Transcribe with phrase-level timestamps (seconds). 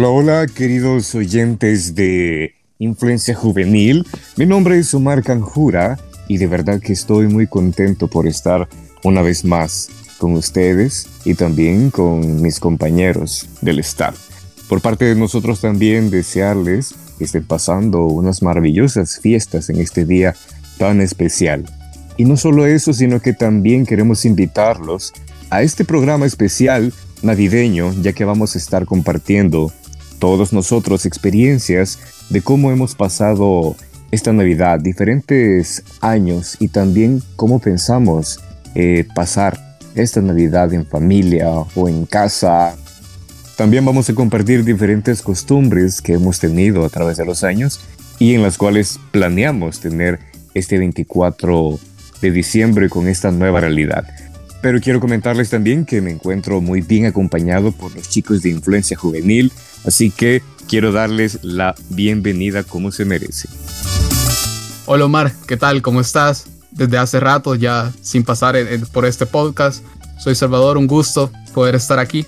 [0.00, 4.06] Hola, hola, queridos oyentes de Influencia Juvenil.
[4.38, 8.66] Mi nombre es Omar Canjura y de verdad que estoy muy contento por estar
[9.04, 14.16] una vez más con ustedes y también con mis compañeros del staff.
[14.70, 20.34] Por parte de nosotros también desearles que estén pasando unas maravillosas fiestas en este día
[20.78, 21.66] tan especial.
[22.16, 25.12] Y no solo eso, sino que también queremos invitarlos
[25.50, 29.70] a este programa especial navideño, ya que vamos a estar compartiendo
[30.20, 31.98] todos nosotros experiencias
[32.28, 33.74] de cómo hemos pasado
[34.12, 38.38] esta Navidad, diferentes años y también cómo pensamos
[38.74, 42.76] eh, pasar esta Navidad en familia o en casa.
[43.56, 47.80] También vamos a compartir diferentes costumbres que hemos tenido a través de los años
[48.18, 50.20] y en las cuales planeamos tener
[50.54, 51.78] este 24
[52.20, 54.06] de diciembre con esta nueva realidad.
[54.62, 58.96] Pero quiero comentarles también que me encuentro muy bien acompañado por los chicos de Influencia
[58.96, 59.52] Juvenil,
[59.84, 63.48] así que quiero darles la bienvenida como se merece.
[64.86, 65.82] Hola Omar, ¿qué tal?
[65.82, 66.46] ¿Cómo estás?
[66.70, 68.56] Desde hace rato ya sin pasar
[68.92, 69.84] por este podcast.
[70.18, 72.26] Soy Salvador, un gusto poder estar aquí.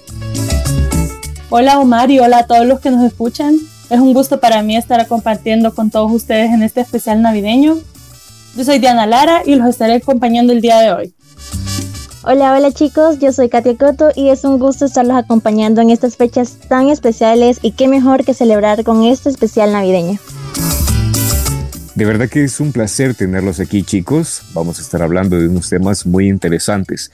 [1.51, 3.57] Hola Omar y hola a todos los que nos escuchan.
[3.91, 7.79] Es un gusto para mí estar compartiendo con todos ustedes en este especial navideño.
[8.57, 11.15] Yo soy Diana Lara y los estaré acompañando el día de hoy.
[12.25, 16.17] Hola, hola chicos, yo soy Katia Coto y es un gusto estarlos acompañando en estas
[16.17, 20.21] fechas tan especiales y qué mejor que celebrar con este especial navideño.
[21.97, 25.69] De verdad que es un placer tenerlos aquí chicos, vamos a estar hablando de unos
[25.69, 27.11] temas muy interesantes.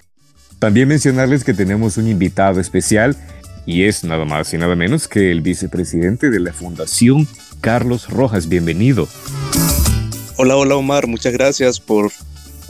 [0.59, 3.17] También mencionarles que tenemos un invitado especial
[3.65, 7.27] y es nada más y nada menos que el vicepresidente de la Fundación,
[7.63, 9.09] Carlos Rojas, bienvenido.
[10.37, 12.13] Hola, hola Omar, muchas gracias por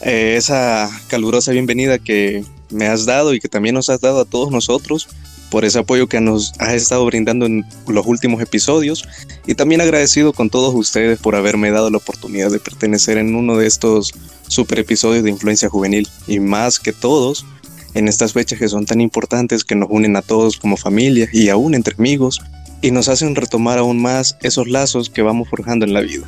[0.02, 4.25] eh, esa calurosa bienvenida que me has dado y que también nos has dado a
[4.25, 5.09] todos nosotros
[5.50, 9.04] por ese apoyo que nos has estado brindando en los últimos episodios
[9.47, 13.56] y también agradecido con todos ustedes por haberme dado la oportunidad de pertenecer en uno
[13.56, 14.12] de estos
[14.47, 17.47] super episodios de influencia juvenil y más que todos
[17.94, 21.48] en estas fechas que son tan importantes que nos unen a todos como familia y
[21.48, 22.41] aún entre amigos
[22.82, 26.26] y nos hacen retomar aún más esos lazos que vamos forjando en la vida.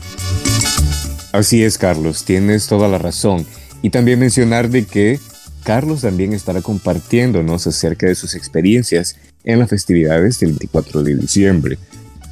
[1.32, 3.46] Así es, Carlos, tienes toda la razón.
[3.82, 5.20] Y también mencionar de que
[5.62, 11.78] Carlos también estará compartiéndonos acerca de sus experiencias en las festividades del 24 de diciembre.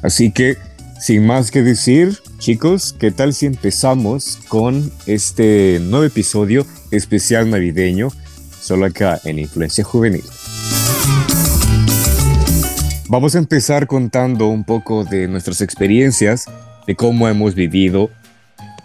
[0.03, 0.57] Así que,
[0.99, 8.09] sin más que decir, chicos, ¿qué tal si empezamos con este nuevo episodio especial navideño,
[8.61, 10.23] solo acá en Influencia Juvenil?
[13.07, 16.45] Vamos a empezar contando un poco de nuestras experiencias,
[16.85, 18.09] de cómo hemos vivido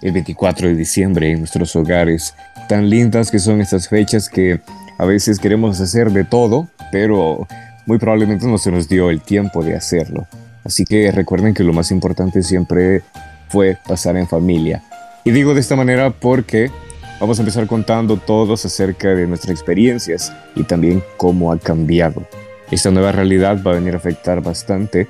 [0.04, 2.34] el 24 de diciembre en nuestros hogares.
[2.68, 4.60] Tan lindas que son estas fechas que
[4.98, 7.48] a veces queremos hacer de todo, pero
[7.86, 10.26] muy probablemente no se nos dio el tiempo de hacerlo.
[10.62, 13.02] Así que recuerden que lo más importante siempre
[13.48, 14.82] fue pasar en familia.
[15.24, 16.70] Y digo de esta manera porque
[17.18, 22.26] vamos a empezar contando todos acerca de nuestras experiencias y también cómo ha cambiado.
[22.70, 25.08] Esta nueva realidad va a venir a afectar bastante.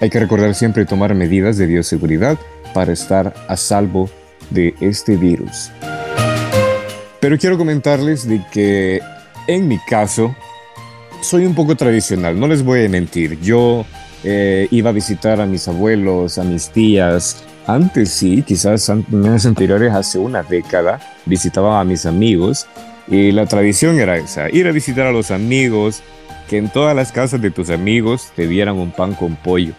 [0.00, 2.38] Hay que recordar siempre tomar medidas de bioseguridad
[2.74, 4.10] para estar a salvo
[4.50, 5.70] de este virus.
[7.20, 9.00] Pero quiero comentarles de que
[9.46, 10.34] en mi caso
[11.22, 13.40] soy un poco tradicional, no les voy a mentir.
[13.40, 13.84] Yo
[14.22, 17.44] eh, iba a visitar a mis abuelos, a mis tías.
[17.66, 22.66] Antes sí, quizás en años anteriores, hace una década, visitaba a mis amigos
[23.08, 26.02] y la tradición era esa, ir a visitar a los amigos,
[26.48, 29.74] que en todas las casas de tus amigos te dieran un pan con pollo.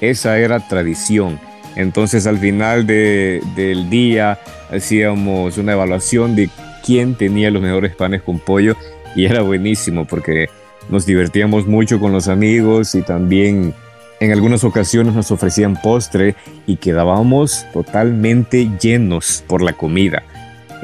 [0.00, 1.38] Esa era tradición.
[1.76, 6.50] Entonces al final del día hacíamos una evaluación de
[6.84, 8.76] quién tenía los mejores panes con pollo
[9.14, 10.48] y era buenísimo porque
[10.88, 13.74] nos divertíamos mucho con los amigos y también
[14.20, 16.34] en algunas ocasiones nos ofrecían postre
[16.66, 20.22] y quedábamos totalmente llenos por la comida.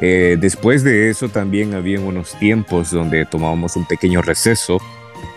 [0.00, 4.78] Eh, después de eso también había unos tiempos donde tomábamos un pequeño receso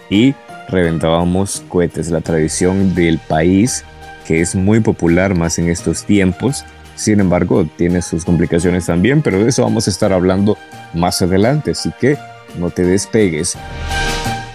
[0.10, 0.34] y
[0.70, 3.86] reventábamos cohetes, la tradición del país
[4.26, 6.66] que es muy popular más en estos tiempos.
[6.96, 10.58] Sin embargo, tiene sus complicaciones también, pero de eso vamos a estar hablando
[10.94, 12.18] más adelante, así que
[12.58, 13.58] no te despegues.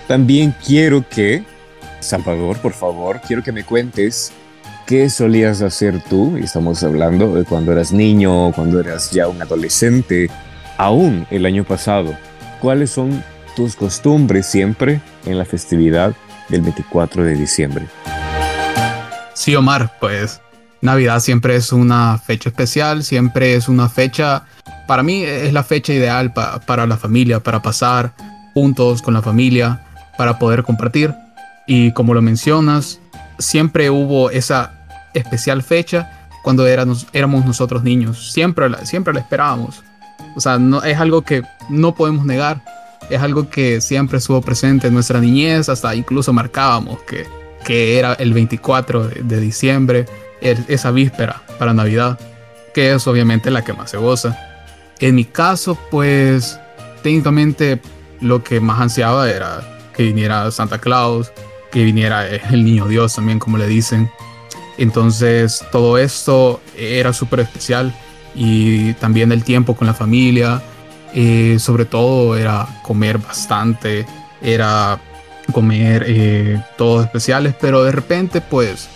[0.08, 1.44] También quiero que,
[2.00, 4.32] Salvador, por favor, quiero que me cuentes
[4.87, 10.28] qué solías hacer tú, estamos hablando de cuando eras niño, cuando eras ya un adolescente,
[10.78, 12.12] aún el año pasado.
[12.61, 13.22] ¿Cuáles son
[13.55, 16.14] tus costumbres siempre en la festividad
[16.49, 17.87] del 24 de diciembre?
[19.40, 20.38] Sí, Omar, pues
[20.82, 24.44] Navidad siempre es una fecha especial, siempre es una fecha,
[24.87, 28.12] para mí es la fecha ideal para la familia, para pasar
[28.52, 29.81] juntos con la familia,
[30.19, 31.14] para poder compartir.
[31.66, 33.00] Y como lo mencionas,
[33.38, 34.75] siempre hubo esa
[35.14, 38.32] especial fecha cuando éramos, éramos nosotros niños.
[38.32, 39.82] Siempre la, siempre la esperábamos.
[40.36, 42.62] O sea, no, es algo que no podemos negar.
[43.08, 47.39] Es algo que siempre estuvo presente en nuestra niñez, hasta incluso marcábamos que,
[47.70, 50.06] que era el 24 de, diciembre,
[50.40, 52.19] esa víspera para Navidad,
[52.75, 54.37] que es obviamente la que más se goza.
[54.99, 56.58] En mi caso, pues
[57.05, 57.81] técnicamente
[58.20, 59.62] lo que más ansiaba era
[59.94, 61.31] que viniera Santa Claus,
[61.70, 64.11] que viniera el niño Dios también, como le dicen.
[64.76, 67.94] Entonces todo esto era súper especial
[68.34, 70.61] y también el tiempo con la familia,
[71.14, 74.06] eh, sobre todo era comer bastante,
[74.43, 75.00] era
[75.52, 78.88] comer eh, todos especiales, pero de repente pues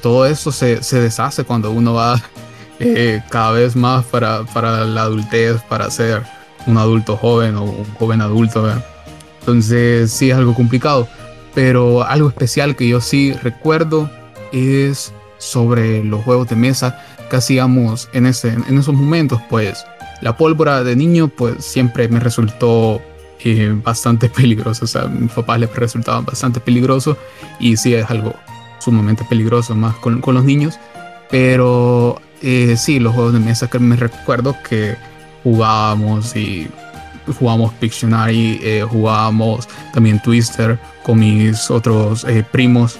[0.00, 2.20] todo eso se, se deshace cuando uno va
[2.80, 6.22] eh, cada vez más para, para, la adultez, para ser
[6.66, 8.70] un adulto joven o un joven adulto.
[9.40, 11.08] Entonces sí es algo complicado,
[11.54, 14.10] pero algo especial que yo sí recuerdo
[14.52, 19.84] es sobre los juegos de mesa que hacíamos en, ese, en esos momentos, pues
[20.20, 23.02] la pólvora de niño pues siempre me resultó
[23.44, 27.16] eh, bastante peligroso, o sea, a mis papás les resultaban bastante peligroso
[27.58, 28.34] y sí es algo
[28.80, 30.78] sumamente peligroso más con, con los niños,
[31.30, 34.96] pero eh, sí, los juegos de mesa que me recuerdo que
[35.44, 36.68] jugábamos y
[37.38, 42.98] jugábamos Pictionary, eh, jugábamos también Twister con mis otros eh, primos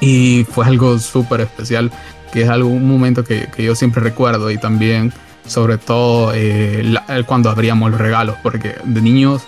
[0.00, 1.90] y fue algo súper especial,
[2.32, 5.12] que es algo, un momento que, que, yo siempre recuerdo y también
[5.46, 6.94] sobre todo eh,
[7.26, 9.42] cuando abríamos los regalos, porque de niños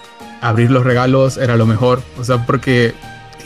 [0.44, 2.92] abrir los regalos era lo mejor, o sea, porque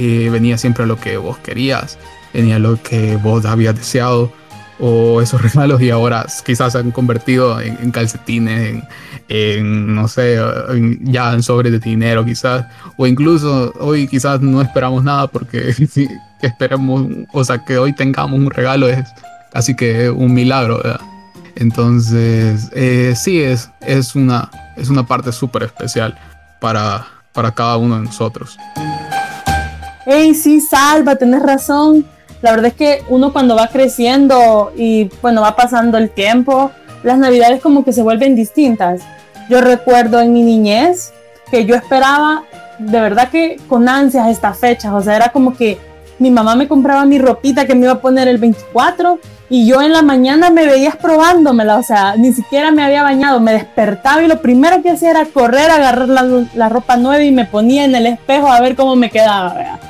[0.01, 1.97] eh, venía siempre lo que vos querías,
[2.35, 4.33] venía lo que vos habías deseado
[4.81, 8.83] o esos regalos y ahora quizás se han convertido en, calcetines,
[9.29, 10.41] en, no sé,
[11.03, 12.67] ya en sobres de dinero quizás,
[12.97, 16.09] o incluso hoy quizás no esperamos nada porque si
[16.43, 19.05] esperemos, o sea, que hoy tengamos un regalo es
[19.53, 21.01] casi que un milagro, ¿verdad?
[21.55, 26.19] Entonces, eh, sí, es, es, una, es una parte súper especial
[26.61, 28.59] para, para cada uno de nosotros.
[30.07, 32.07] Hey, sí, Salva, tenés razón
[32.41, 36.71] la verdad es que uno cuando va creciendo y bueno, va pasando el tiempo,
[37.03, 39.03] las navidades como que se vuelven distintas.
[39.49, 41.13] Yo recuerdo en mi niñez
[41.51, 42.45] que yo esperaba
[42.79, 45.79] de verdad que con ansias estas fechas, o sea, era como que
[46.21, 49.19] mi mamá me compraba mi ropita que me iba a poner el 24
[49.51, 53.41] y yo en la mañana me veías probándomela, o sea, ni siquiera me había bañado,
[53.41, 57.33] me despertaba y lo primero que hacía era correr, agarrar la, la ropa nueva y
[57.33, 59.55] me ponía en el espejo a ver cómo me quedaba.
[59.55, 59.81] ¿verdad?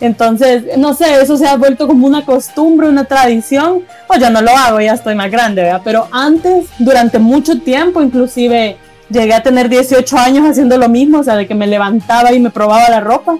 [0.00, 3.82] Entonces, no sé, eso se ha vuelto como una costumbre, una tradición.
[4.06, 5.80] Pues yo no lo hago, ya estoy más grande, ¿verdad?
[5.84, 8.76] Pero antes, durante mucho tiempo, inclusive
[9.08, 12.40] llegué a tener 18 años haciendo lo mismo, o sea, de que me levantaba y
[12.40, 13.36] me probaba la ropa,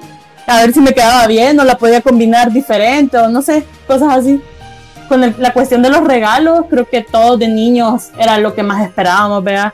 [0.46, 4.16] a ver si me quedaba bien o la podía combinar diferente o no sé, cosas
[4.16, 4.40] así.
[5.08, 8.84] Con la cuestión de los regalos, creo que todos de niños era lo que más
[8.84, 9.72] esperábamos, ¿verdad?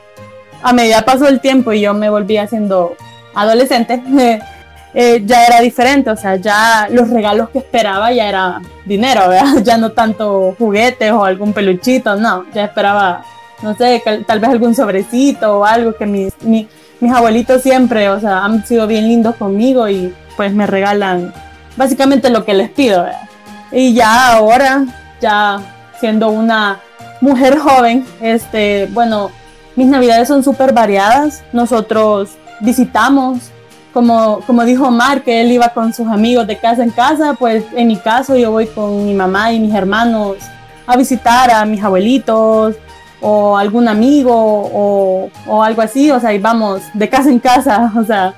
[0.61, 2.95] A medida pasó el tiempo y yo me volví haciendo
[3.33, 4.01] adolescente,
[4.95, 9.55] Eh, ya era diferente, o sea, ya los regalos que esperaba ya era dinero, ¿verdad?
[9.63, 13.25] Ya no tanto juguetes o algún peluchito, no, ya esperaba,
[13.63, 18.45] no sé, tal vez algún sobrecito o algo que mis, mis abuelitos siempre, o sea,
[18.45, 21.33] han sido bien lindos conmigo y pues me regalan
[21.75, 23.29] básicamente lo que les pido, ¿verdad?
[23.71, 24.85] Y ya ahora,
[25.23, 25.61] ya
[25.99, 26.81] siendo una
[27.21, 29.31] mujer joven, este, bueno,
[29.77, 33.51] mis navidades son súper variadas, nosotros visitamos
[33.93, 37.63] como, como dijo Omar, que él iba con sus amigos de casa en casa, pues
[37.73, 40.37] en mi caso yo voy con mi mamá y mis hermanos
[40.85, 42.75] a visitar a mis abuelitos
[43.21, 47.93] o algún amigo o, o algo así, o sea, y vamos de casa en casa,
[47.97, 48.33] o sea,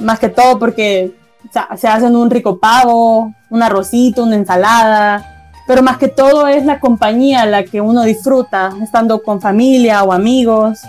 [0.00, 1.14] más que todo porque
[1.48, 5.33] o sea, se hacen un rico pavo, un arrocito, una ensalada,
[5.66, 10.12] pero más que todo es la compañía la que uno disfruta, estando con familia o
[10.12, 10.80] amigos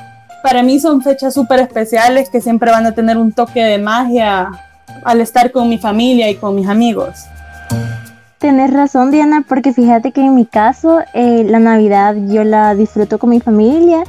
[0.45, 4.51] para mí son fechas súper especiales que siempre van a tener un toque de magia
[5.03, 7.25] al estar con mi familia y con mis amigos.
[8.37, 13.17] Tienes razón, Diana, porque fíjate que en mi caso eh, la Navidad yo la disfruto
[13.17, 14.03] con mi familia,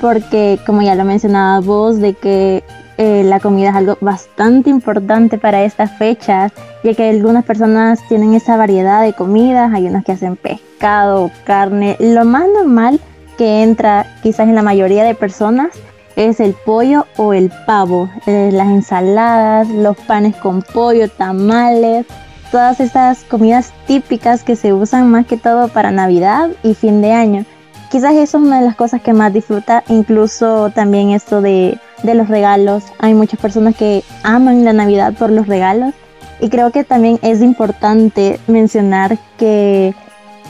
[0.00, 2.62] porque como ya lo mencionabas vos, de que
[3.02, 6.52] eh, la comida es algo bastante importante para estas fechas,
[6.84, 11.96] ya que algunas personas tienen esa variedad de comidas, hay unos que hacen pescado, carne,
[11.98, 13.00] lo más normal
[13.38, 15.70] que entra quizás en la mayoría de personas
[16.14, 22.04] es el pollo o el pavo, eh, las ensaladas, los panes con pollo, tamales,
[22.52, 27.12] todas estas comidas típicas que se usan más que todo para Navidad y fin de
[27.12, 27.46] año.
[27.90, 32.14] Quizás eso es una de las cosas que más disfruta, incluso también esto de, de
[32.14, 32.84] los regalos.
[32.98, 35.94] Hay muchas personas que aman la Navidad por los regalos
[36.40, 39.94] Y creo que también es importante mencionar que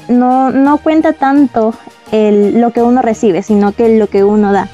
[0.08, 1.74] no, no cuenta tanto
[2.12, 4.68] el, lo que uno recibe, sino que lo que uno da.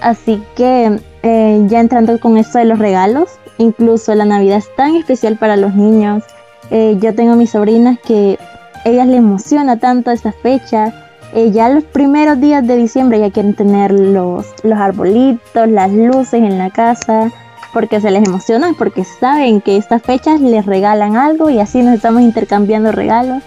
[0.00, 4.96] Así que eh, ya entrando con esto de los regalos, incluso la Navidad es tan
[4.96, 6.24] especial para los niños.
[6.70, 8.38] Eh, yo tengo mis sobrinas que
[8.84, 11.07] ellas les emociona tanto esta fecha.
[11.34, 16.42] Eh, ya los primeros días de diciembre ya quieren tener los, los arbolitos, las luces
[16.42, 17.30] en la casa,
[17.72, 21.94] porque se les emociona, porque saben que estas fechas les regalan algo y así nos
[21.94, 23.42] estamos intercambiando regalos.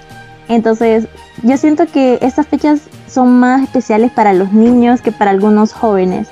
[0.48, 1.08] Entonces,
[1.44, 6.30] yo siento que estas fechas son más especiales para los niños que para algunos jóvenes.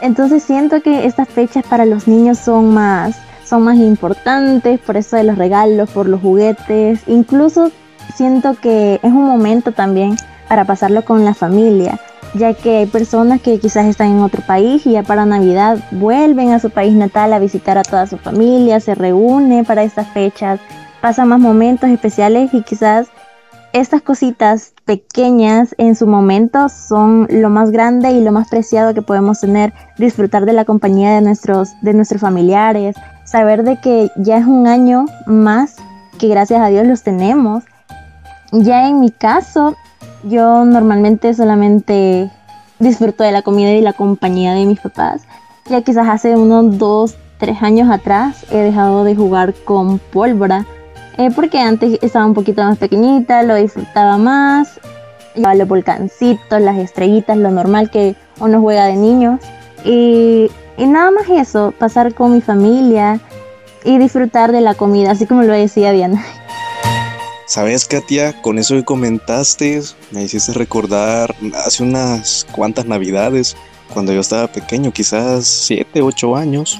[0.00, 5.16] Entonces siento que estas fechas para los niños son más, son más importantes por eso
[5.16, 7.00] de los regalos, por los juguetes.
[7.06, 7.72] Incluso
[8.14, 10.16] siento que es un momento también
[10.48, 11.98] para pasarlo con la familia,
[12.34, 16.52] ya que hay personas que quizás están en otro país y ya para Navidad vuelven
[16.52, 20.60] a su país natal a visitar a toda su familia, se reúne para estas fechas,
[21.00, 23.08] pasan más momentos especiales y quizás
[23.72, 29.02] estas cositas pequeñas en su momento son lo más grande y lo más preciado que
[29.02, 34.38] podemos tener, disfrutar de la compañía de nuestros, de nuestros familiares, saber de que ya
[34.38, 35.76] es un año más
[36.18, 37.64] que gracias a Dios los tenemos.
[38.52, 39.76] Ya en mi caso,
[40.24, 42.30] yo normalmente solamente
[42.78, 45.22] disfruto de la comida y la compañía de mis papás.
[45.68, 50.66] Ya quizás hace unos dos, tres años atrás he dejado de jugar con pólvora
[51.18, 54.78] eh, porque antes estaba un poquito más pequeñita, lo disfrutaba más,
[55.34, 59.40] llevaba los volcancitos, las estrellitas, lo normal que uno juega de niños.
[59.84, 63.18] Y, y nada más eso, pasar con mi familia
[63.84, 66.24] y disfrutar de la comida, así como lo decía Diana.
[67.48, 73.56] Sabes, Katia, con eso que comentaste, me hiciste recordar hace unas cuantas navidades,
[73.94, 76.78] cuando yo estaba pequeño, quizás 7, 8 años.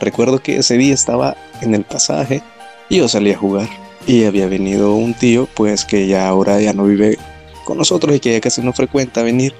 [0.00, 2.42] Recuerdo que ese día estaba en el pasaje
[2.88, 3.68] y yo salí a jugar.
[4.08, 7.16] Y había venido un tío, pues que ya ahora ya no vive
[7.64, 9.54] con nosotros y que ya casi no frecuenta venir.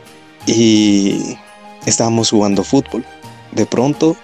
[0.45, 1.37] Y
[1.87, 3.05] estábamos jugando fútbol.
[3.53, 4.17] De pronto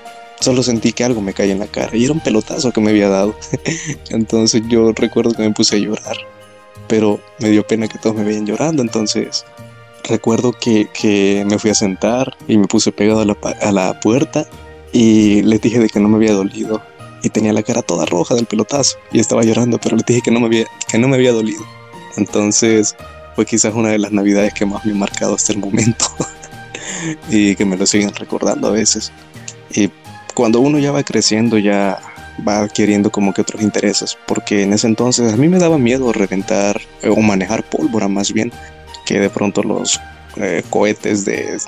[0.44, 2.90] solo sentí que algo me caía en la cara y era un pelotazo que me
[2.90, 3.34] había dado.
[4.10, 6.16] entonces yo recuerdo que me puse a llorar.
[6.86, 8.82] Pero me dio pena que todos me veían llorando.
[8.82, 9.46] Entonces
[10.04, 13.98] recuerdo que, que me fui a sentar y me puse pegado a la, a la
[14.00, 14.46] puerta
[14.92, 16.82] y les dije de que no me había dolido
[17.22, 20.30] y tenía la cara toda roja del pelotazo y estaba llorando, pero le dije que
[20.30, 21.64] no me había, que no me había dolido.
[22.18, 22.94] Entonces
[23.34, 26.04] fue quizás una de las navidades que más me ha marcado hasta el momento
[27.30, 29.10] y que me lo siguen recordando a veces.
[29.70, 29.90] Y
[30.34, 32.00] cuando uno ya va creciendo ya
[32.46, 36.12] va adquiriendo como que otros intereses, porque en ese entonces a mí me daba miedo
[36.12, 38.52] reventar o manejar pólvora más bien,
[39.06, 40.00] que de pronto los
[40.36, 41.58] eh, cohetes de,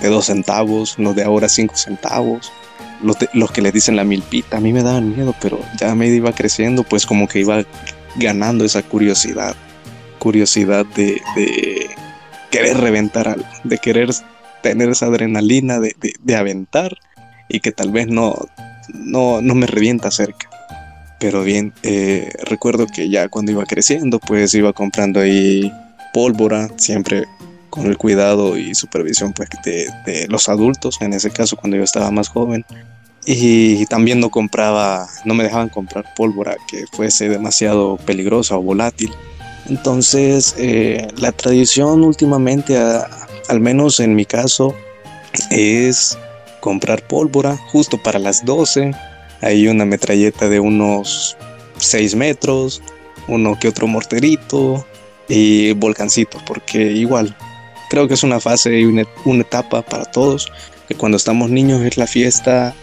[0.00, 2.52] de dos centavos, los de ahora cinco centavos,
[3.02, 6.32] los, que le dicen la milpita, a mí me daban miedo, pero ya me iba
[6.32, 7.64] creciendo, pues como que iba
[8.16, 9.54] ganando esa curiosidad,
[10.18, 11.20] curiosidad de,
[12.50, 14.10] querer reventar algo, de querer
[14.62, 16.96] tener esa adrenalina de, aventar
[17.48, 18.34] y que tal vez no,
[18.92, 20.50] no, me revienta cerca.
[21.18, 25.72] Pero bien, eh, recuerdo que ya cuando iba creciendo, pues iba comprando ahí
[26.12, 27.24] pólvora, siempre
[27.70, 32.10] con el cuidado y supervisión pues, de, los adultos, en ese caso cuando yo estaba
[32.10, 32.64] más joven.
[33.24, 39.10] Y también no compraba, no me dejaban comprar pólvora que fuese demasiado peligrosa o volátil.
[39.68, 44.76] Entonces, eh, la tradición últimamente, al menos en mi caso,
[45.50, 46.16] es
[46.66, 48.90] comprar pólvora justo para las 12.
[49.40, 51.36] Hay una metralleta de unos
[51.78, 52.82] 6 metros,
[53.28, 54.84] uno que otro morterito
[55.28, 57.36] y volcancitos, porque igual
[57.88, 59.04] creo que es una fase y una,
[59.40, 60.50] etapa para todos,
[60.88, 62.74] que cuando estamos niños es la fiesta,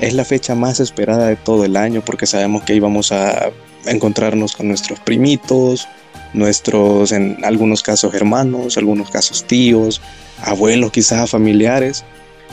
[0.00, 3.52] es la fecha más esperada de todo el año, porque sabemos que íbamos a
[3.86, 5.88] encontrarnos con nuestros primitos,
[6.34, 10.02] nuestros, en algunos casos hermanos, algunos casos tíos,
[10.42, 12.04] abuelos, quizás familiares,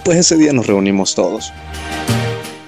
[0.07, 1.51] pues ese día nos reunimos todos.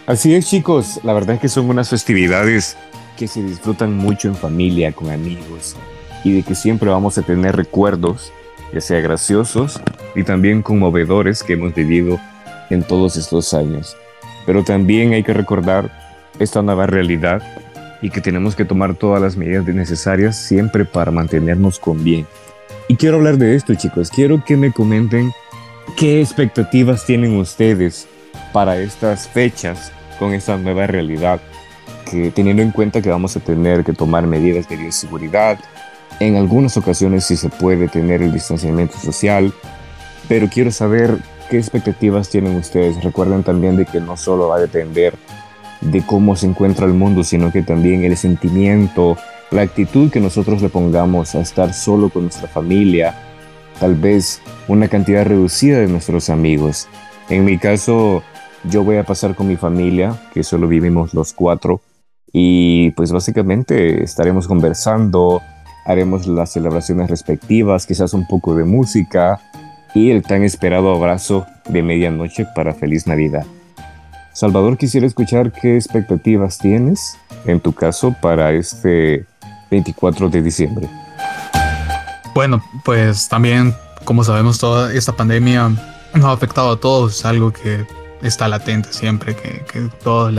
[0.08, 2.76] Así es chicos, la verdad es que son unas festividades
[3.16, 5.78] que se disfrutan mucho en familia, con amigos,
[6.26, 8.34] y de que siempre vamos a tener recuerdos
[8.74, 9.80] ya sea graciosos
[10.16, 12.20] y también conmovedores que hemos vivido
[12.70, 13.96] en todos estos años.
[14.46, 15.90] Pero también hay que recordar
[16.40, 17.42] esta nueva realidad
[18.02, 22.28] y que tenemos que tomar todas las medidas necesarias siempre para mantenernos con bien.
[22.90, 24.10] Y quiero hablar de esto, chicos.
[24.10, 25.32] Quiero que me comenten
[25.96, 28.08] qué expectativas tienen ustedes
[28.54, 31.40] para estas fechas con esta nueva realidad,
[32.10, 35.60] que teniendo en cuenta que vamos a tener que tomar medidas de bioseguridad,
[36.20, 39.54] en algunas ocasiones sí se puede tener el distanciamiento social,
[40.28, 41.18] pero quiero saber
[41.50, 43.02] qué expectativas tienen ustedes.
[43.04, 45.14] Recuerden también de que no solo va a depender
[45.82, 49.18] de cómo se encuentra el mundo, sino que también el sentimiento,
[49.52, 53.29] la actitud que nosotros le pongamos a estar solo con nuestra familia,
[53.80, 56.88] tal vez una cantidad reducida de nuestros amigos.
[57.30, 58.24] En mi caso,
[58.64, 61.82] yo voy a pasar con mi familia, que solo vivimos los cuatro,
[62.32, 65.42] y pues básicamente estaremos conversando,
[65.86, 69.40] haremos las celebraciones respectivas, quizás un poco de música
[69.96, 73.46] y el tan esperado abrazo de medianoche para feliz Navidad.
[74.34, 79.26] Salvador, quisiera escuchar qué expectativas tienes, en tu caso, para este
[79.72, 80.88] 24 de diciembre.
[82.40, 85.68] Bueno, pues también, como sabemos, toda esta pandemia
[86.14, 87.86] nos ha afectado a todos, algo que
[88.22, 90.34] está latente siempre, que, que todos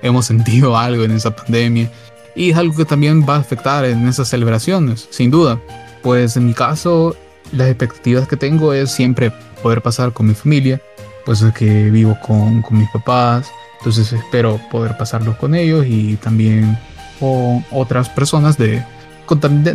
[0.00, 1.92] hemos sentido algo en esa pandemia.
[2.34, 5.60] Y es algo que también va a afectar en esas celebraciones, sin duda.
[6.02, 7.14] Pues en mi caso,
[7.52, 9.30] las expectativas que tengo es siempre
[9.62, 10.80] poder pasar con mi familia,
[11.26, 13.50] pues es que vivo con, con mis papás,
[13.80, 16.78] entonces espero poder pasarlos con ellos y también
[17.20, 18.82] con otras personas de,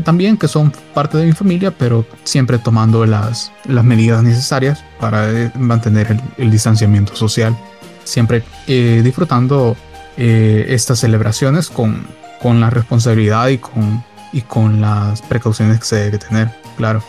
[0.04, 5.30] también que son parte de mi familia, pero siempre tomando las, las medidas necesarias para
[5.30, 7.56] eh, mantener el, el distanciamiento social,
[8.04, 9.76] siempre eh, disfrutando
[10.18, 12.06] eh, estas celebraciones con,
[12.42, 14.04] con la responsabilidad y con,
[14.34, 17.04] y con las precauciones que se debe tener, claro.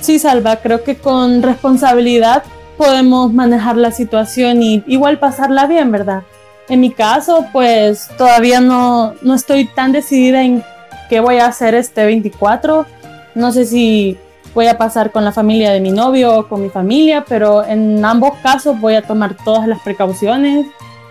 [0.00, 2.44] Sí, Salva, creo que con responsabilidad
[2.76, 6.22] podemos manejar la situación y igual pasarla bien, ¿verdad?
[6.68, 10.62] En mi caso, pues todavía no, no estoy tan decidida en
[11.08, 12.86] qué voy a hacer este 24.
[13.34, 14.18] No sé si
[14.54, 18.04] voy a pasar con la familia de mi novio o con mi familia, pero en
[18.04, 20.66] ambos casos voy a tomar todas las precauciones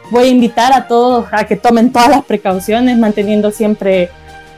[0.10, 4.10] voy a invitar a todos a que tomen todas las precauciones, manteniendo siempre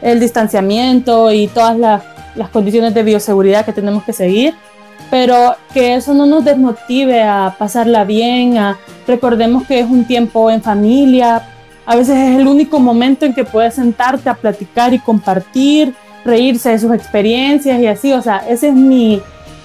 [0.02, 2.04] el distanciamiento y todas las,
[2.36, 4.54] las, condiciones de bioseguridad que tenemos que seguir,
[5.10, 10.50] pero que eso no nos desmotive a pasarla bien, a, recordemos que es un tiempo
[10.52, 11.44] en familia,
[11.90, 16.70] a veces es el único momento en que puedes sentarte a platicar y compartir, reírse
[16.70, 19.20] de sus experiencias y así, o sea, ese es mi,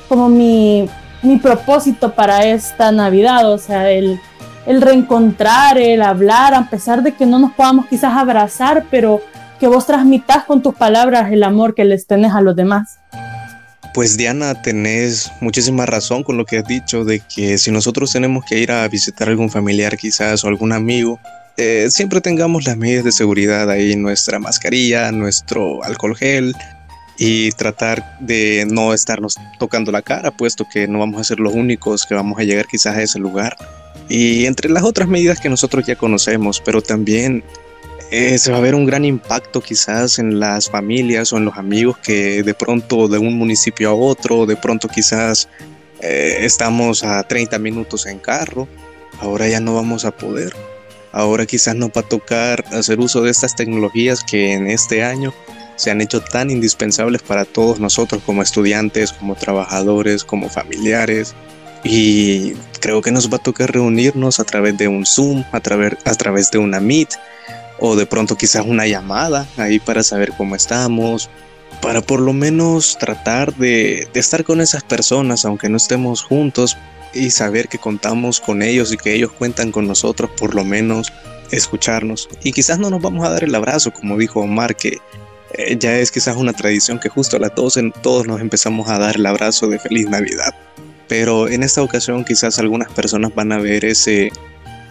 [0.08, 0.88] como mi,
[1.22, 4.18] mi propósito para esta Navidad, o sea, el
[4.66, 9.20] el reencontrar, el hablar, a pesar de que no nos podamos quizás abrazar, pero
[9.60, 12.98] que vos transmitas con tus palabras el amor que les tenés a los demás.
[13.92, 18.44] Pues Diana, tenés muchísima razón con lo que has dicho de que si nosotros tenemos
[18.44, 21.20] que ir a visitar algún familiar quizás o algún amigo,
[21.56, 26.54] eh, siempre tengamos las medidas de seguridad ahí, nuestra mascarilla, nuestro alcohol gel
[27.16, 31.54] y tratar de no estarnos tocando la cara, puesto que no vamos a ser los
[31.54, 33.56] únicos que vamos a llegar quizás a ese lugar.
[34.08, 37.44] Y entre las otras medidas que nosotros ya conocemos, pero también
[38.10, 41.56] eh, se va a ver un gran impacto quizás en las familias o en los
[41.56, 45.48] amigos que de pronto de un municipio a otro, de pronto quizás
[46.00, 48.68] eh, estamos a 30 minutos en carro,
[49.20, 50.52] ahora ya no vamos a poder.
[51.14, 55.32] Ahora quizás nos va a tocar hacer uso de estas tecnologías que en este año
[55.76, 61.36] se han hecho tan indispensables para todos nosotros como estudiantes, como trabajadores, como familiares,
[61.84, 65.96] y creo que nos va a tocar reunirnos a través de un Zoom, a través,
[66.04, 67.10] a través de una Meet
[67.78, 71.30] o de pronto quizás una llamada ahí para saber cómo estamos,
[71.80, 76.76] para por lo menos tratar de, de estar con esas personas aunque no estemos juntos
[77.14, 81.12] y saber que contamos con ellos y que ellos cuentan con nosotros, por lo menos
[81.50, 82.28] escucharnos.
[82.42, 84.98] Y quizás no nos vamos a dar el abrazo, como dijo Omar, que
[85.52, 88.98] eh, ya es quizás una tradición que justo a las 12 todos nos empezamos a
[88.98, 90.54] dar el abrazo de feliz Navidad
[91.08, 94.32] pero en esta ocasión quizás algunas personas van a ver ese,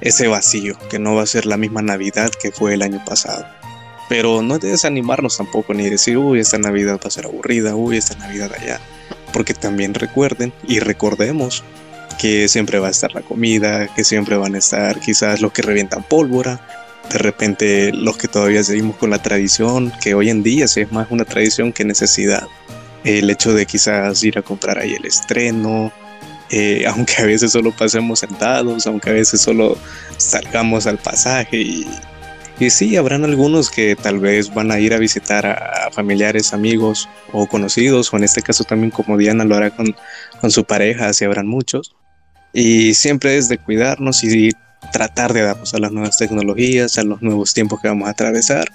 [0.01, 3.45] ese vacío, que no va a ser la misma Navidad que fue el año pasado.
[4.09, 7.97] Pero no de desanimarnos tampoco ni decir, uy, esta Navidad va a ser aburrida, uy,
[7.97, 8.79] esta Navidad allá.
[9.31, 11.63] Porque también recuerden y recordemos
[12.23, 15.62] que siempre va a estar la comida, que siempre van a estar quizás los que
[15.62, 16.65] revientan pólvora,
[17.12, 20.91] de repente los que todavía seguimos con la tradición, que hoy en día sí es
[20.93, 22.47] más una tradición que necesidad.
[23.03, 25.91] El hecho de quizás ir a comprar ahí el estreno,
[26.49, 29.77] eh, aunque a veces solo pasemos sentados, aunque a veces solo
[30.15, 31.86] salgamos al pasaje y,
[32.57, 37.09] y sí, habrán algunos que tal vez van a ir a visitar a, familiares, amigos
[37.33, 39.93] o conocidos, o en este caso también como Diana lo hará con,
[40.39, 41.93] con su pareja, así habrán muchos.
[42.53, 44.51] Y siempre es de cuidarnos y
[44.91, 48.71] tratar de adaptarnos a las nuevas tecnologías, a los nuevos tiempos que vamos a atravesar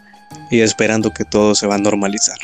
[0.50, 2.36] y esperando que todo se va a normalizar.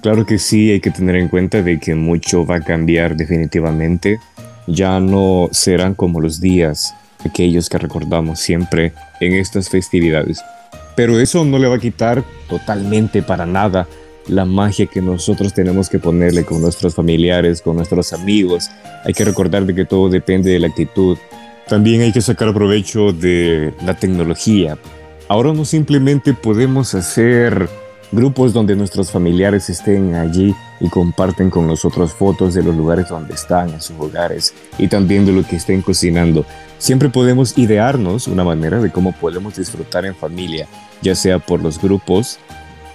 [0.00, 4.18] Claro que sí, hay que tener en cuenta de que mucho va a cambiar definitivamente.
[4.66, 6.94] Ya no serán como los días
[7.24, 10.40] aquellos que recordamos siempre en estas festividades.
[10.96, 13.86] Pero eso no le va a quitar totalmente para nada
[14.28, 18.70] la magia que nosotros tenemos que ponerle con nuestros familiares, con nuestros amigos.
[19.04, 21.16] Hay que recordar de que todo depende de la actitud.
[21.66, 24.78] También hay que sacar provecho de la tecnología.
[25.28, 27.68] Ahora no simplemente podemos hacer
[28.12, 33.34] grupos donde nuestros familiares estén allí y comparten con nosotros fotos de los lugares donde
[33.34, 36.46] están en sus hogares y también de lo que estén cocinando.
[36.78, 40.66] Siempre podemos idearnos una manera de cómo podemos disfrutar en familia,
[41.02, 42.38] ya sea por los grupos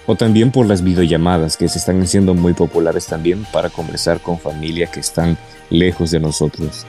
[0.06, 4.38] o también por las videollamadas que se están haciendo muy populares también para conversar con
[4.38, 5.38] familia que están
[5.70, 6.86] lejos de nosotros.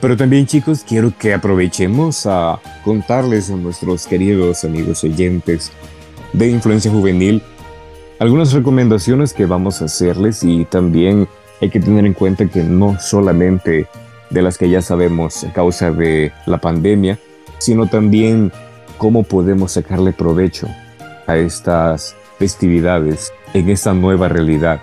[0.00, 5.72] Pero también chicos, quiero que aprovechemos a contarles a nuestros queridos amigos oyentes
[6.32, 7.42] de Influencia Juvenil
[8.18, 11.28] algunas recomendaciones que vamos a hacerles y también
[11.60, 13.86] hay que tener en cuenta que no solamente
[14.30, 17.18] de las que ya sabemos a causa de la pandemia,
[17.58, 18.52] sino también
[18.98, 20.68] cómo podemos sacarle provecho
[21.26, 24.80] a estas festividades en esta nueva realidad.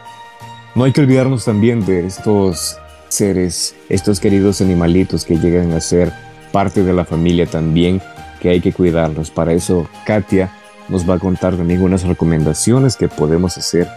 [0.76, 2.78] No hay que olvidarnos también de estos
[3.10, 6.14] seres, estos queridos animalitos que llegan a ser
[6.52, 8.02] parte de la familia también,
[8.40, 9.30] que hay que cuidarlos.
[9.32, 10.50] Para eso, Katia
[10.88, 13.88] nos va a contar también unas recomendaciones que podemos hacer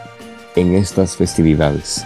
[0.56, 2.04] en estas festividades.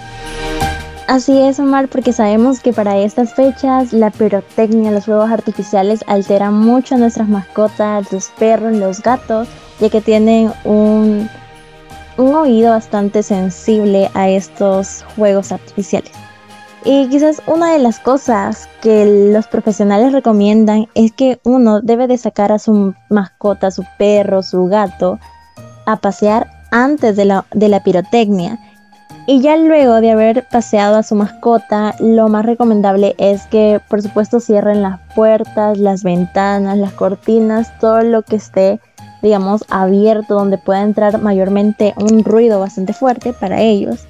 [1.06, 6.52] Así es, Omar, porque sabemos que para estas fechas la pirotecnia, los fuegos artificiales alteran
[6.52, 9.48] mucho a nuestras mascotas, los perros, los gatos,
[9.80, 11.28] ya que tienen un,
[12.16, 16.12] un oído bastante sensible a estos juegos artificiales.
[16.84, 22.18] Y quizás una de las cosas que los profesionales recomiendan es que uno debe de
[22.18, 25.18] sacar a su mascota, su perro, su gato,
[25.86, 28.58] a pasear antes de la, de la pirotecnia.
[29.26, 34.00] Y ya luego de haber paseado a su mascota, lo más recomendable es que por
[34.00, 38.80] supuesto cierren las puertas, las ventanas, las cortinas, todo lo que esté,
[39.22, 44.06] digamos, abierto, donde pueda entrar mayormente un ruido bastante fuerte para ellos.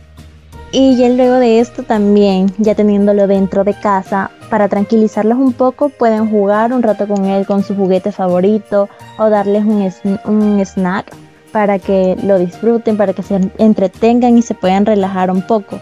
[0.71, 5.89] Y ya luego de esto también, ya teniéndolo dentro de casa, para tranquilizarlos un poco,
[5.89, 11.11] pueden jugar un rato con él con su juguete favorito o darles un, un snack
[11.53, 15.79] para que lo disfruten, para que se entretengan y se puedan relajar un poco.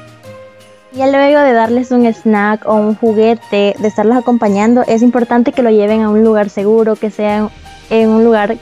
[0.92, 5.62] Ya luego de darles un snack o un juguete, de estarlos acompañando, es importante que
[5.62, 7.50] lo lleven a un lugar seguro, que sea
[7.90, 8.56] en un lugar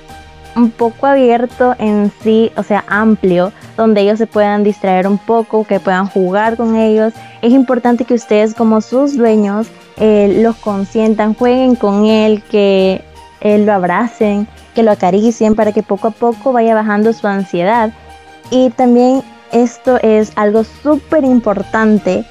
[0.57, 5.65] un poco abierto en sí, o sea, amplio, donde ellos se puedan distraer un poco,
[5.65, 7.13] que puedan jugar con ellos.
[7.43, 13.05] Es importante que ustedes como sus dueños eh, los consientan, jueguen con él, que
[13.41, 17.93] eh, lo abracen, que lo acaricien para que poco a poco vaya bajando su ansiedad.
[18.51, 22.25] Y también esto es algo súper importante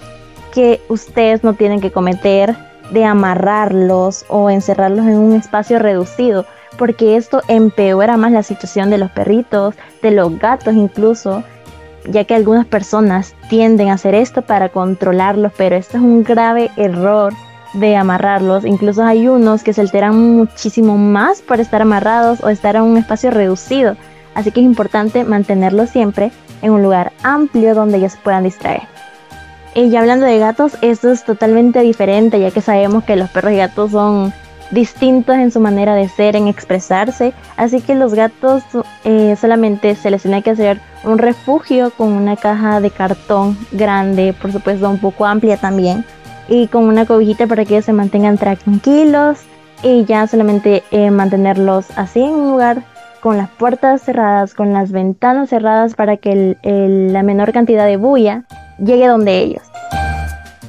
[0.53, 2.55] que ustedes no tienen que cometer
[2.91, 6.45] de amarrarlos o encerrarlos en un espacio reducido
[6.77, 11.43] porque esto empeora más la situación de los perritos, de los gatos incluso,
[12.05, 16.71] ya que algunas personas tienden a hacer esto para controlarlos, pero esto es un grave
[16.75, 17.33] error
[17.73, 18.65] de amarrarlos.
[18.65, 22.97] Incluso hay unos que se alteran muchísimo más por estar amarrados o estar en un
[22.97, 23.95] espacio reducido.
[24.35, 26.31] Así que es importante mantenerlos siempre
[26.61, 28.83] en un lugar amplio donde ellos puedan distraer.
[29.75, 33.57] Y hablando de gatos, esto es totalmente diferente, ya que sabemos que los perros y
[33.57, 34.33] gatos son
[34.73, 37.33] distintos en su manera de ser, en expresarse.
[37.57, 38.63] Así que los gatos
[39.03, 44.33] eh, solamente se les tiene que hacer un refugio con una caja de cartón grande,
[44.39, 46.05] por supuesto un poco amplia también,
[46.47, 49.39] y con una cobijita para que ellos se mantengan tranquilos
[49.81, 52.83] y ya solamente eh, mantenerlos así en un lugar
[53.21, 58.43] con las puertas cerradas, con las ventanas cerradas para que la menor cantidad de bulla
[58.79, 59.72] llegue donde ellos.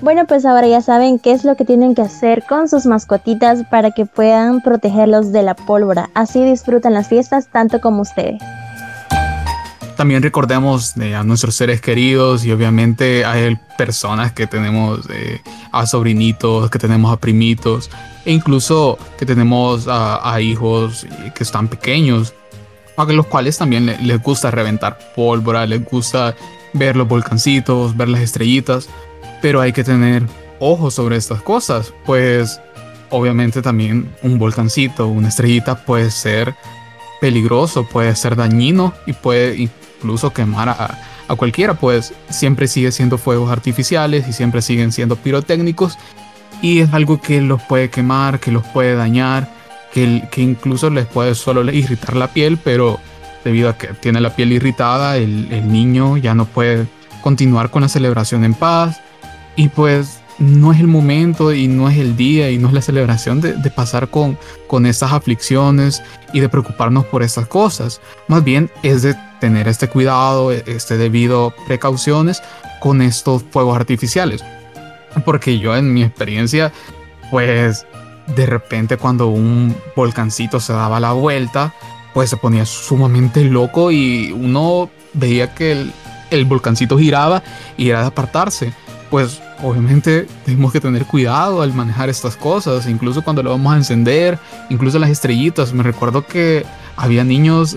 [0.05, 3.65] Bueno, pues ahora ya saben qué es lo que tienen que hacer con sus mascotitas
[3.71, 6.11] para que puedan protegerlos de la pólvora.
[6.13, 8.39] Así disfrutan las fiestas tanto como ustedes.
[9.97, 15.41] También recordemos a nuestros seres queridos y obviamente hay personas que tenemos eh,
[15.73, 17.91] a sobrinitos, que tenemos a primitos
[18.27, 22.35] e incluso que tenemos a, hijos que están pequeños,
[22.99, 26.35] a los cuales también les gusta reventar pólvora, les gusta
[26.75, 28.91] ver los volcancitos, ver las estrellitas
[29.45, 30.23] pero hay que tener
[30.59, 32.63] ojos sobre estas cosas, pues
[33.11, 36.55] obviamente también un volcancito, una estrellita puede ser
[37.21, 39.69] peligroso, puede ser dañino y puede
[40.01, 40.99] incluso quemar a,
[41.37, 45.99] cualquiera, pues siempre sigue siendo fuegos artificiales y siempre siguen siendo pirotécnicos
[46.63, 49.53] y es algo que los puede quemar, que los puede dañar,
[49.93, 52.99] que, que incluso les puede solo irritar la piel, pero
[53.45, 56.87] debido a que tiene la piel irritada, el, el niño ya no puede
[57.21, 59.04] continuar con la celebración en paz
[59.57, 62.83] y pues no es el momento y no es el día y no es la
[62.83, 64.37] celebración de, pasar con,
[64.67, 68.01] con estas aflicciones y de preocuparnos por estas cosas.
[68.27, 72.43] Más bien es de tener este cuidado, este debido precauciones
[72.81, 74.45] con estos fuegos artificiales.
[75.25, 76.73] Porque yo en mi experiencia,
[77.31, 77.87] pues
[78.35, 81.73] de repente cuando un volcancito se daba la vuelta,
[82.13, 85.93] pues se ponía sumamente loco y uno veía que el,
[86.31, 87.43] el volcancito giraba
[87.77, 88.73] y era de apartarse.
[89.11, 93.77] Pues obviamente tenemos que tener cuidado al manejar estas cosas, incluso cuando lo vamos a
[93.77, 94.39] encender,
[94.71, 95.73] incluso las estrellitas.
[95.73, 96.65] Me recuerdo que
[96.97, 97.77] había niños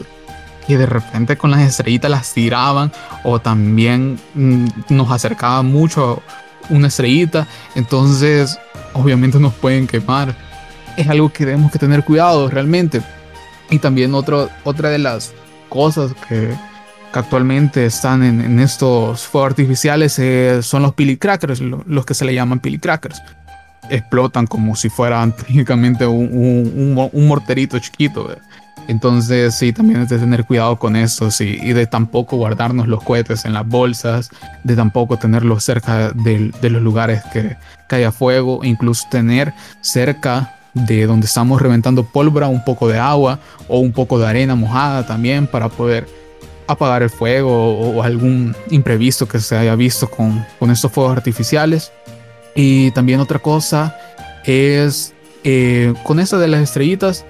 [0.67, 2.91] que de repente con las estrellitas las tiraban
[3.23, 6.21] o también mm, nos acercaba mucho
[6.69, 8.59] una estrellita, entonces
[8.93, 10.35] obviamente nos pueden quemar.
[10.97, 13.01] Es algo que tenemos que tener cuidado realmente.
[13.69, 15.33] Y también otro, otra de las
[15.69, 16.53] cosas que,
[17.13, 22.59] actualmente están en, estos fuegos artificiales eh, son los pilicrackers, los que se le llaman
[22.59, 23.21] pilicrackers.
[23.89, 28.29] Explotan como si fueran técnicamente un, un, morterito chiquito.
[28.87, 33.43] Entonces sí, también es de tener cuidado con eso y de tampoco guardarnos los cohetes
[33.43, 34.29] en las bolsas,
[34.63, 37.57] de tampoco tenerlos cerca de, los lugares que,
[37.89, 43.39] que haya fuego, incluso tener cerca de donde estamos reventando pólvora un poco de agua
[43.67, 46.07] o un poco de arena mojada también para poder
[46.67, 51.91] apagar el fuego o, algún imprevisto que se haya visto con, con, estos fuegos artificiales.
[52.55, 53.97] Y también otra cosa
[54.45, 55.13] es
[55.49, 57.25] eh, con esto de las estrellitas,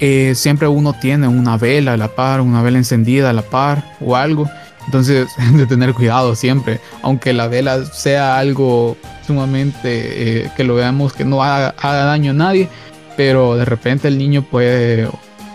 [0.00, 3.96] eh, siempre uno tiene una vela a la par, una vela encendida a la par
[4.00, 4.50] o algo.
[4.86, 11.12] Entonces, de tener cuidado siempre, aunque la vela sea algo sumamente eh, que lo veamos
[11.12, 12.68] que no haga, daño a nadie,
[13.16, 15.08] pero de repente el niño puede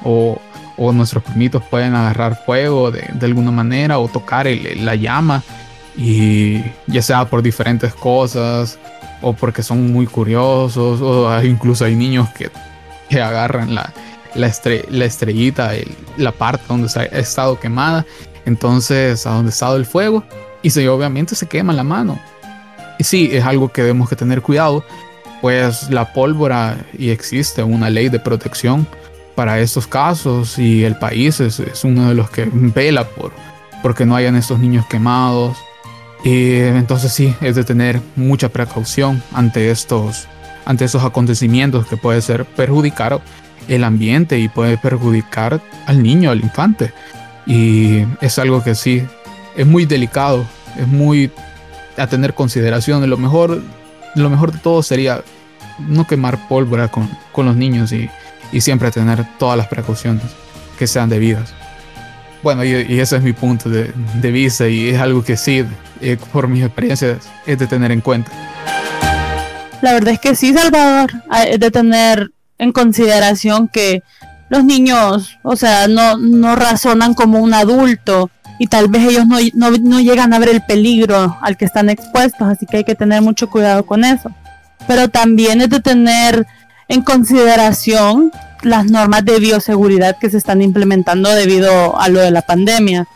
[0.05, 0.39] o,
[0.77, 5.43] o nuestros primitos pueden agarrar fuego de, alguna manera o tocar la llama
[5.97, 8.77] y ya sea por diferentes cosas
[9.21, 12.51] o porque son muy curiosos o incluso hay niños que,
[13.09, 13.91] que agarran la,
[14.35, 14.51] la,
[14.89, 15.71] la estrellita,
[16.17, 18.05] la parte donde ha estado quemada,
[18.45, 20.23] entonces a donde ha estado el fuego
[20.61, 22.19] y se, obviamente se quema la mano.
[22.99, 24.83] Y sí, es algo que debemos que tener cuidado,
[25.41, 28.87] pues la pólvora y existe una ley de protección
[29.37, 33.31] para estos casos y el país es, uno de los que vela por
[33.83, 35.55] porque no hayan estos niños quemados.
[36.23, 40.27] Y entonces sí, es de tener mucha precaución ante estos,
[40.65, 43.21] ante estos acontecimientos que puede ser perjudicar
[43.67, 46.91] el ambiente y puede perjudicar al niño, al infante.
[47.45, 49.03] Y es algo que sí,
[49.55, 50.47] es muy delicado,
[50.79, 51.29] es muy
[51.95, 53.07] a tener consideración.
[53.07, 53.61] Lo mejor,
[54.15, 55.21] lo mejor de todo sería
[55.77, 58.09] no quemar pólvora con, con los niños y,
[58.51, 60.23] y siempre tener todas las precauciones
[60.77, 61.53] que sean debidas.
[62.43, 63.91] Bueno, y, ese es mi punto de,
[64.31, 65.65] vista y es algo que sí,
[66.01, 68.31] eh, por mis experiencias, es de tener en cuenta.
[69.81, 71.11] La verdad es que sí, Salvador,
[71.47, 74.01] es de tener en consideración que
[74.49, 78.29] los niños, o sea, no, no razonan como un adulto
[78.59, 81.89] y tal vez ellos no, no, no, llegan a ver el peligro al que están
[81.89, 84.31] expuestos, así que hay que tener mucho cuidado con eso.
[84.87, 86.47] Pero también es de tener
[86.87, 88.31] en consideración
[88.63, 93.07] las normas de bioseguridad que se están implementando debido a lo de la pandemia.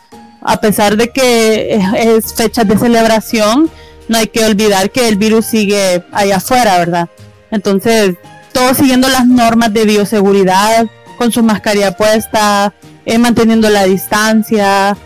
[0.42, 3.70] A pesar de que es, fecha de celebración,
[4.08, 7.08] no hay que olvidar que el virus sigue allá afuera, ¿verdad?
[7.50, 8.16] Entonces,
[8.52, 12.72] todos siguiendo las normas de bioseguridad, con su mascarilla puesta,
[13.04, 14.96] eh, manteniendo la distancia,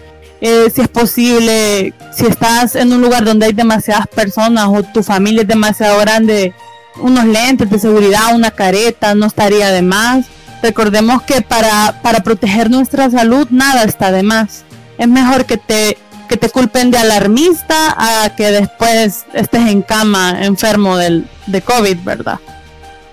[0.40, 5.02] eh, si es posible, si estás en un lugar donde hay demasiadas personas o tu
[5.02, 6.55] familia es demasiado grande,
[7.01, 10.27] unos lentes de seguridad, una careta, no estaría de más.
[10.63, 14.65] Recordemos que para, para proteger nuestra salud nada está de más.
[14.99, 20.39] Es mejor que te, que te culpen de alarmista a que después estés en cama
[20.43, 22.39] enfermo del, de COVID, ¿verdad?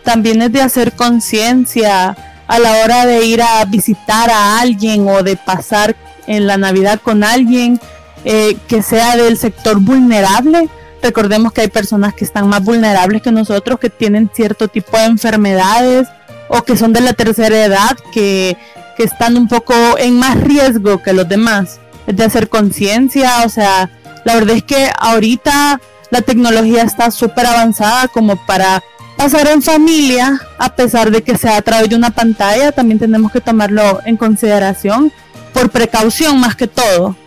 [0.03, 2.15] También es de hacer conciencia
[2.47, 5.95] a la hora de ir a visitar a alguien o de pasar
[6.27, 7.79] en la Navidad con alguien
[8.25, 10.69] eh, que sea del sector vulnerable
[11.03, 15.03] Recordemos que hay personas que están más vulnerables que nosotros, que tienen cierto tipo de
[15.03, 16.07] enfermedades
[16.47, 18.57] o que son de la tercera edad, que,
[18.99, 21.81] están un poco en más riesgo que los demás.
[22.07, 23.89] Es de hacer conciencia, o sea,
[24.23, 28.81] la verdad es que ahorita la tecnología está súper avanzada como para
[29.17, 33.29] pasar en familia, a pesar de que sea a través de una pantalla, también tenemos
[33.33, 35.11] que tomarlo en consideración
[35.53, 37.17] por precaución más que todo.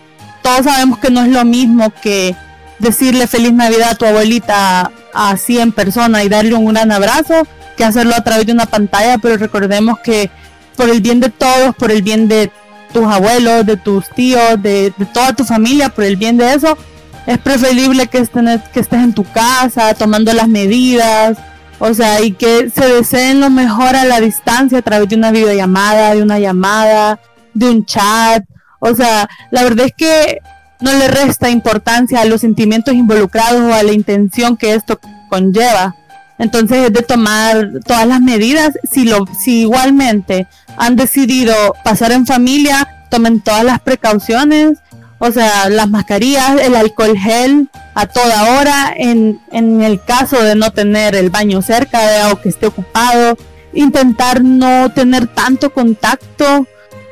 [0.43, 2.35] Todos sabemos que no es lo mismo que
[2.79, 7.85] decirle feliz Navidad a tu abuelita así en persona y darle un gran abrazo que
[7.85, 10.31] hacerlo a través de una pantalla, pero recordemos que
[10.77, 12.51] por el bien de todos, por el bien de
[12.93, 16.77] tus abuelos, de tus tíos, de, toda tu familia, por el bien de eso,
[17.27, 21.39] es preferible que, estés, que estés en tu casa tomando las medidas,
[21.79, 25.31] o sea, y que se deseen lo mejor a la distancia a través de una
[25.31, 27.21] videollamada, de una llamada,
[27.53, 28.45] de un chat.
[28.81, 30.39] O sea, la verdad es que
[30.81, 35.97] no le resta importancia a los sentimientos involucrados o a la intención que esto conlleva.
[36.39, 38.75] Entonces es de tomar todas las medidas.
[38.91, 44.79] Si, lo, si igualmente han decidido pasar en familia, tomen todas las precauciones,
[45.19, 50.55] o sea, las mascarillas, el alcohol gel a toda hora, en, en el caso de
[50.55, 53.39] no tener el baño cerca o que esté ocupado,
[53.73, 56.67] intentar no tener tanto contacto,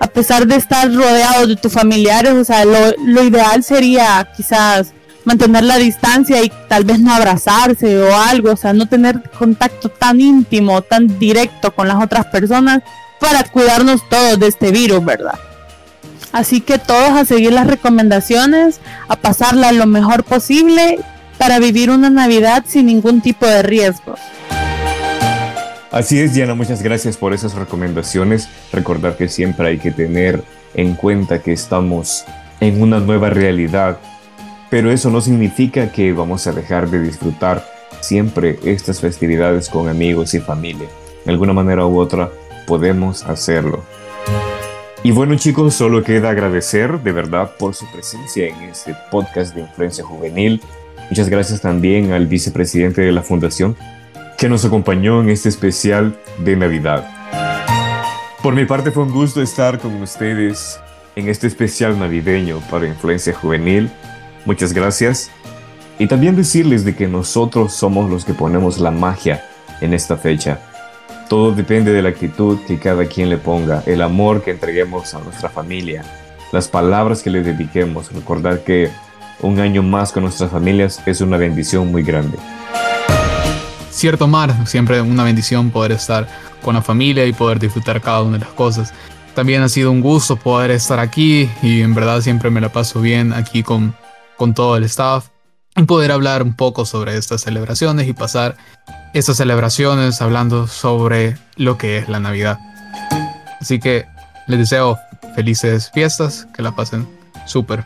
[0.05, 4.93] a pesar de estar rodeado de tus familiares, o sea, lo, lo ideal sería quizás
[5.25, 9.89] mantener la distancia y tal vez no abrazarse o algo, o sea, no tener contacto
[9.89, 12.83] tan íntimo, tan directo con las otras personas
[13.19, 15.39] para cuidarnos todos de este virus, ¿verdad?
[16.33, 20.99] Así que todos a seguir las recomendaciones, a pasarla lo mejor posible
[21.39, 24.17] para vivir una Navidad sin ningún tipo de riesgo.
[25.95, 28.49] Así es, Diana, muchas gracias por esas recomendaciones.
[28.73, 30.43] Recordar que siempre hay que tener
[30.75, 32.25] en cuenta que estamos
[32.61, 33.99] en una nueva realidad
[34.75, 37.65] pero eso no significa que vamos a dejar de disfrutar
[38.01, 40.89] siempre estas festividades con amigos y familia.
[41.25, 42.29] De alguna manera u otra
[42.67, 43.85] podemos hacerlo.
[45.05, 49.61] Y bueno chicos, solo queda agradecer de verdad por su presencia en este podcast de
[49.61, 50.61] Influencia Juvenil.
[51.09, 53.77] Muchas gracias también al vicepresidente de la Fundación
[54.39, 57.09] que nos acompañó en este especial de Navidad.
[58.43, 60.79] Por mi parte fue un gusto estar con ustedes
[61.17, 63.91] en este especial navideño para Influencia Juvenil.
[64.45, 65.31] Muchas gracias.
[65.99, 69.45] Y también decirles de que nosotros somos los que ponemos la magia
[69.81, 70.59] en esta fecha.
[71.29, 75.21] Todo depende de la actitud que cada quien le ponga, el amor que entreguemos a
[75.21, 76.05] nuestra familia,
[76.53, 78.13] las palabras que le dediquemos.
[78.13, 78.91] Recordar que
[79.41, 82.37] un año más con nuestras familias es una bendición muy grande.
[83.95, 86.27] Cierto, Mar, siempre una bendición poder estar
[86.63, 88.93] con la familia y poder disfrutar cada una de las cosas.
[89.37, 93.01] También ha sido un gusto poder estar aquí y en verdad siempre me la paso
[93.01, 93.95] bien aquí con,
[94.37, 95.29] con todo el staff
[95.77, 98.57] y poder hablar un poco sobre estas celebraciones y pasar
[99.15, 102.59] estas celebraciones hablando sobre lo que es la Navidad.
[103.61, 104.07] Así que
[104.49, 104.99] les deseo
[105.37, 107.09] felices fiestas, que la pasen
[107.47, 107.85] súper.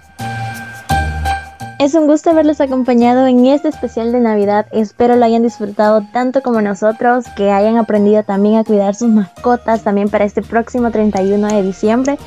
[1.78, 4.66] Es un gusto haberlos acompañado en este especial de Navidad.
[4.72, 9.84] Espero lo hayan disfrutado tanto como nosotros, que hayan aprendido también a cuidar sus mascotas
[9.84, 12.18] también para este próximo 31 de diciembre.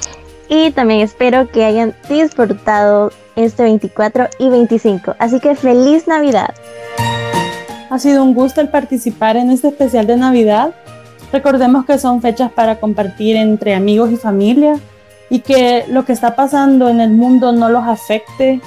[0.47, 5.15] Y también espero que hayan disfrutado este 24 y 25.
[5.19, 6.53] Así que feliz Navidad.
[7.89, 10.73] Ha sido un gusto el participar en este especial de Navidad.
[11.33, 14.79] Recordemos que son fechas para compartir entre amigos y familia
[15.29, 18.61] y que lo que está pasando en el mundo no los afecte.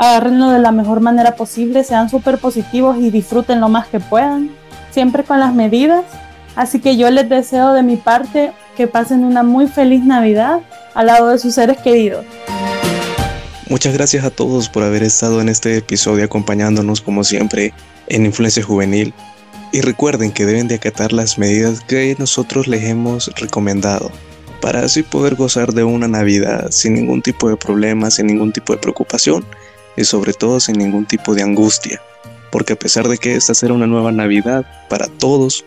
[0.00, 4.50] Agárrenlo de la mejor manera posible, sean súper positivos y disfruten lo más que puedan,
[4.90, 6.06] siempre con las medidas.
[6.56, 10.60] Así que yo les deseo de mi parte que pasen una muy feliz Navidad
[10.94, 12.24] al lado de sus seres queridos.
[13.68, 17.74] Muchas gracias a todos por haber estado en este episodio acompañándonos como siempre
[18.06, 19.12] en Influencia Juvenil.
[19.70, 24.10] Y recuerden que deben de acatar las medidas que nosotros les hemos recomendado
[24.62, 28.72] para así poder gozar de una Navidad sin ningún tipo de problema, sin ningún tipo
[28.72, 29.44] de preocupación
[30.00, 32.00] y sobre todo sin ningún tipo de angustia.
[32.50, 35.64] Porque a pesar de que esta será una nueva Navidad para todos,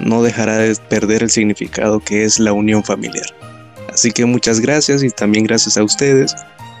[0.00, 3.26] no dejará de perder el significado que es la unión familiar.
[3.92, 6.34] Así que muchas gracias y también gracias a ustedes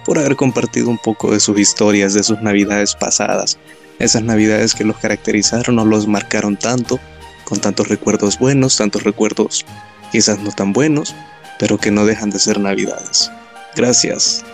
[0.04, 3.58] por haber compartido un poco de sus historias, de sus navidades pasadas,
[3.98, 7.00] esas navidades que los caracterizaron o los marcaron tanto,
[7.44, 9.64] con tantos recuerdos buenos, tantos recuerdos
[10.12, 11.14] quizás no tan buenos,
[11.58, 13.30] pero que no dejan de ser navidades.
[13.74, 14.44] Gracias.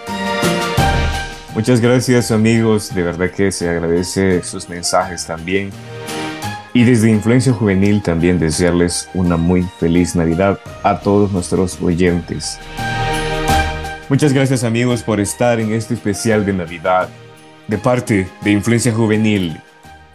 [1.55, 5.71] Muchas gracias amigos, de verdad que se agradece sus mensajes también.
[6.73, 12.59] Y desde Influencia Juvenil también desearles una muy feliz Navidad a todos nuestros oyentes.
[14.09, 17.11] Muchas gracias amigos por estar en este especial de Navidad.
[17.69, 19.61] De parte de Influencia Juvenil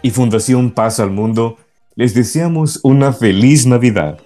[0.01, 1.59] y Fundación Paz al Mundo,
[1.93, 4.17] les deseamos una feliz Navidad.